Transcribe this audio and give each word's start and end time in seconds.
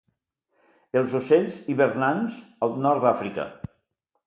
Els 1.01 1.13
ocells 1.19 1.59
hivernants 1.75 2.41
al 2.69 2.75
nord 2.87 3.07
d'Àfrica. 3.07 3.49